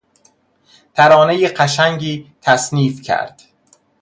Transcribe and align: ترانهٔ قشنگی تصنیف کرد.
ترانهٔ 0.93 1.47
قشنگی 1.47 2.33
تصنیف 2.41 3.01
کرد. 3.01 3.41